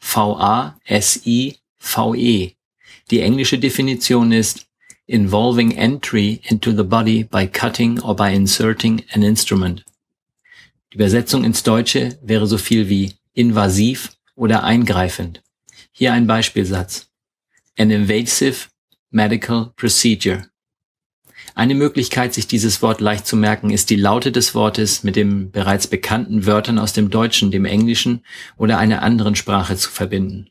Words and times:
I-N-V-A-S-I-V-E. 0.00 1.58
Die 3.10 3.20
englische 3.20 3.58
Definition 3.58 4.32
ist 4.32 4.66
involving 5.06 5.72
entry 5.72 6.40
into 6.44 6.72
the 6.72 6.82
body 6.84 7.24
by 7.24 7.46
cutting 7.46 8.00
or 8.00 8.14
by 8.14 8.30
inserting 8.30 9.02
an 9.12 9.22
instrument. 9.22 9.84
Die 10.92 10.96
Übersetzung 10.96 11.44
ins 11.44 11.62
Deutsche 11.62 12.18
wäre 12.22 12.46
so 12.46 12.58
viel 12.58 12.88
wie 12.88 13.14
invasiv 13.34 14.12
oder 14.34 14.64
eingreifend. 14.64 15.42
Hier 15.92 16.12
ein 16.12 16.26
Beispielsatz. 16.26 17.08
An 17.78 17.90
invasive 17.90 18.68
medical 19.10 19.72
procedure. 19.76 20.50
Eine 21.54 21.74
Möglichkeit, 21.74 22.34
sich 22.34 22.46
dieses 22.46 22.82
Wort 22.82 23.00
leicht 23.00 23.26
zu 23.26 23.36
merken, 23.36 23.70
ist 23.70 23.90
die 23.90 23.96
Laute 23.96 24.32
des 24.32 24.54
Wortes 24.54 25.02
mit 25.02 25.16
den 25.16 25.50
bereits 25.50 25.86
bekannten 25.86 26.46
Wörtern 26.46 26.78
aus 26.78 26.92
dem 26.92 27.10
Deutschen, 27.10 27.50
dem 27.50 27.64
Englischen 27.64 28.24
oder 28.56 28.78
einer 28.78 29.02
anderen 29.02 29.34
Sprache 29.34 29.76
zu 29.76 29.90
verbinden. 29.90 30.50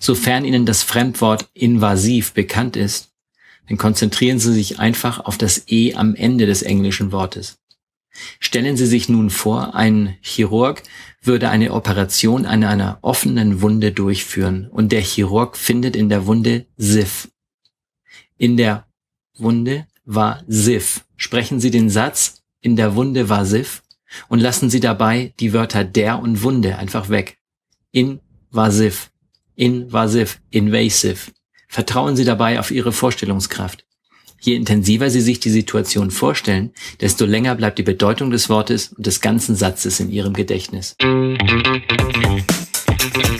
Sofern 0.00 0.44
Ihnen 0.44 0.66
das 0.66 0.82
Fremdwort 0.82 1.48
invasiv 1.54 2.32
bekannt 2.32 2.76
ist, 2.76 3.10
dann 3.68 3.76
konzentrieren 3.76 4.38
Sie 4.38 4.52
sich 4.52 4.78
einfach 4.78 5.20
auf 5.20 5.38
das 5.38 5.64
E 5.68 5.94
am 5.94 6.14
Ende 6.14 6.46
des 6.46 6.62
englischen 6.62 7.12
Wortes. 7.12 7.58
Stellen 8.40 8.76
Sie 8.76 8.86
sich 8.86 9.08
nun 9.08 9.30
vor, 9.30 9.74
ein 9.74 10.16
Chirurg 10.20 10.82
würde 11.22 11.50
eine 11.50 11.72
Operation 11.72 12.46
an 12.46 12.64
einer 12.64 12.98
offenen 13.02 13.60
Wunde 13.60 13.92
durchführen 13.92 14.68
und 14.68 14.92
der 14.92 15.02
Chirurg 15.02 15.56
findet 15.56 15.94
in 15.94 16.08
der 16.08 16.26
Wunde 16.26 16.66
SIF. 16.76 17.28
In 18.36 18.56
der 18.56 18.86
Wunde 19.36 19.86
war 20.08 20.42
SIF. 20.48 21.04
Sprechen 21.16 21.60
Sie 21.60 21.70
den 21.70 21.90
Satz, 21.90 22.42
in 22.62 22.76
der 22.76 22.96
Wunde 22.96 23.28
war 23.28 23.44
SIF 23.44 23.82
und 24.28 24.40
lassen 24.40 24.70
Sie 24.70 24.80
dabei 24.80 25.34
die 25.38 25.52
Wörter 25.52 25.84
der 25.84 26.20
und 26.20 26.42
Wunde 26.42 26.78
einfach 26.78 27.10
weg. 27.10 27.36
Invasiv, 27.92 29.10
invasiv, 29.54 30.40
invasive. 30.50 31.30
Vertrauen 31.68 32.16
Sie 32.16 32.24
dabei 32.24 32.58
auf 32.58 32.70
Ihre 32.70 32.92
Vorstellungskraft. 32.92 33.84
Je 34.40 34.54
intensiver 34.54 35.10
Sie 35.10 35.20
sich 35.20 35.40
die 35.40 35.50
Situation 35.50 36.10
vorstellen, 36.10 36.72
desto 37.00 37.26
länger 37.26 37.54
bleibt 37.54 37.78
die 37.78 37.82
Bedeutung 37.82 38.30
des 38.30 38.48
Wortes 38.48 38.94
und 38.94 39.06
des 39.06 39.20
ganzen 39.20 39.56
Satzes 39.56 40.00
in 40.00 40.10
Ihrem 40.10 40.32
Gedächtnis. 40.32 40.96